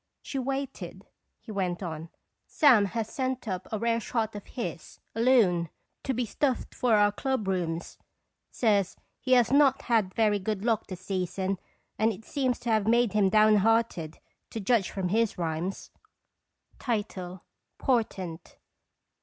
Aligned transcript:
She 0.23 0.39
waited. 0.39 1.05
He 1.41 1.51
went 1.51 1.83
on:" 1.83 2.09
Sam 2.47 2.85
has 2.85 3.07
sent 3.13 3.47
up 3.47 3.67
a 3.71 3.77
rare 3.77 3.99
shot 3.99 4.33
of 4.33 4.47
his, 4.47 4.99
a 5.13 5.21
loon, 5.21 5.69
to 6.03 6.15
be 6.15 6.25
stuffed 6.25 6.73
for 6.73 6.95
our 6.95 7.11
club 7.11 7.47
rooms. 7.47 7.99
Says 8.49 8.97
he 9.19 9.33
has 9.33 9.51
not 9.51 9.83
had 9.83 10.15
very 10.15 10.39
good 10.39 10.65
luck 10.65 10.87
this 10.87 11.01
season, 11.01 11.59
and 11.99 12.11
it 12.11 12.25
seems 12.25 12.57
to 12.61 12.71
have 12.71 12.87
made 12.87 13.13
him 13.13 13.29
downhearted, 13.29 14.17
to 14.49 14.59
judge 14.59 14.89
from 14.89 15.09
his 15.09 15.37
rhymes: 15.37 15.91
241 16.79 17.39
PORTENT. 17.77 18.57